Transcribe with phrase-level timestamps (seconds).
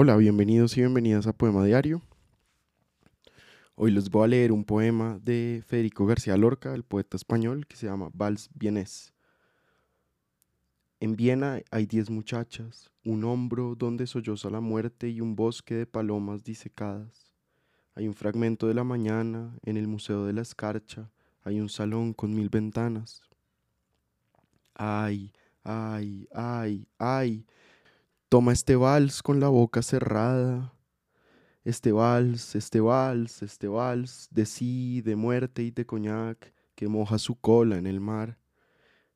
[0.00, 2.00] Hola, bienvenidos y bienvenidas a Poema Diario.
[3.74, 7.74] Hoy les voy a leer un poema de Federico García Lorca, el poeta español, que
[7.74, 9.12] se llama Vals Vienes.
[11.00, 15.86] En Viena hay diez muchachas, un hombro donde solloza la muerte y un bosque de
[15.86, 17.32] palomas disecadas.
[17.96, 21.10] Hay un fragmento de la mañana en el Museo de la Escarcha,
[21.42, 23.22] hay un salón con mil ventanas.
[24.74, 25.32] Ay,
[25.64, 27.44] ay, ay, ay,
[28.28, 30.74] toma este vals con la boca cerrada.
[31.64, 37.18] Este vals, este vals, este vals de sí, de muerte y de coñac que moja
[37.18, 38.38] su cola en el mar.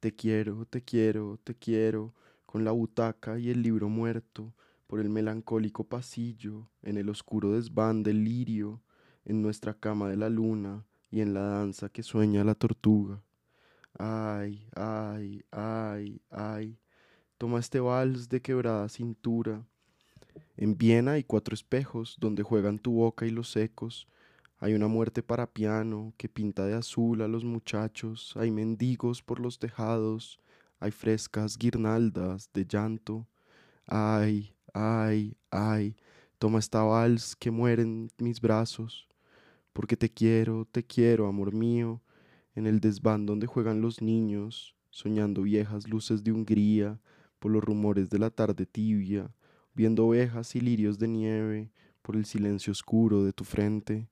[0.00, 2.14] Te quiero, te quiero, te quiero,
[2.46, 4.54] con la butaca y el libro muerto,
[4.86, 8.82] por el melancólico pasillo, en el oscuro desván del lirio,
[9.24, 13.22] en nuestra cama de la luna y en la danza que sueña la tortuga.
[13.98, 16.78] Ay, ay, ay, ay.
[17.44, 19.62] Toma este vals de quebrada cintura.
[20.56, 24.08] En Viena hay cuatro espejos donde juegan tu boca y los ecos.
[24.56, 28.32] Hay una muerte para piano que pinta de azul a los muchachos.
[28.38, 30.40] Hay mendigos por los tejados.
[30.80, 33.26] Hay frescas guirnaldas de llanto.
[33.84, 35.96] Ay, ay, ay.
[36.38, 39.06] Toma esta vals que muere en mis brazos.
[39.74, 42.00] Porque te quiero, te quiero, amor mío
[42.54, 46.98] en el desván donde juegan los niños, soñando viejas luces de Hungría,
[47.44, 49.30] por los rumores de la tarde tibia,
[49.74, 54.08] viendo ovejas y lirios de nieve, por el silencio oscuro de tu frente.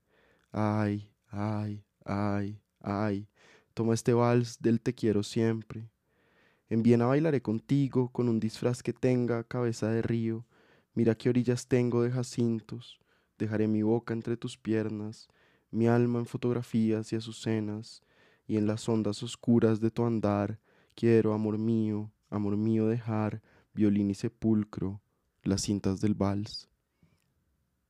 [0.50, 3.26] Ay, ay, ay, ay,
[3.72, 5.88] toma este vals del te quiero siempre.
[6.68, 10.44] En Viena bailaré contigo con un disfraz que tenga cabeza de río.
[10.92, 13.00] Mira qué orillas tengo de jacintos.
[13.38, 15.30] Dejaré mi boca entre tus piernas,
[15.70, 18.02] mi alma en fotografías y azucenas
[18.46, 20.60] y en las ondas oscuras de tu andar
[20.94, 23.42] quiero, amor mío, amor mío, dejar
[23.74, 25.00] violín y sepulcro,
[25.42, 26.68] las cintas del vals.